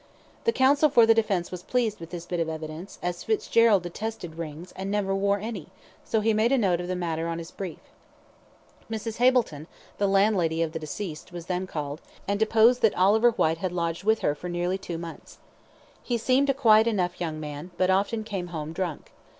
The 0.45 0.51
counsel 0.51 0.89
for 0.89 1.05
the 1.05 1.13
defence 1.13 1.51
was 1.51 1.61
pleased 1.61 1.99
with 1.99 2.09
this 2.09 2.25
bit 2.25 2.39
of 2.39 2.49
evidence, 2.49 2.97
as 3.03 3.23
Fitzgerald 3.23 3.83
detested 3.83 4.33
rings, 4.39 4.71
and 4.75 4.89
never 4.89 5.13
wore 5.13 5.37
any; 5.37 5.67
so 6.03 6.21
he 6.21 6.33
made 6.33 6.51
a 6.51 6.57
note 6.57 6.81
of 6.81 6.87
the 6.87 6.95
matter 6.95 7.27
on 7.27 7.37
his 7.37 7.51
brief. 7.51 7.77
Mrs. 8.89 9.17
Hableton, 9.17 9.67
the 9.99 10.07
landlady 10.07 10.63
of 10.63 10.71
the 10.71 10.79
deceased, 10.79 11.31
was 11.31 11.45
then 11.45 11.67
called, 11.67 12.01
and 12.27 12.39
deposed 12.39 12.81
that 12.81 12.97
Oliver 12.97 13.29
Whyte 13.29 13.59
had 13.59 13.71
lodged 13.71 14.03
with 14.03 14.21
her 14.21 14.33
for 14.33 14.49
nearly 14.49 14.79
two 14.79 14.97
months. 14.97 15.37
He 16.01 16.17
seemed 16.17 16.49
a 16.49 16.53
quiet 16.55 16.87
enough 16.87 17.21
young 17.21 17.39
man, 17.39 17.69
but 17.77 17.91
often 17.91 18.23
came 18.23 18.47
home 18.47 18.73
drunk. 18.73 19.11